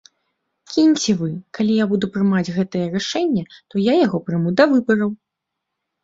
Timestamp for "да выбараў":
4.63-5.13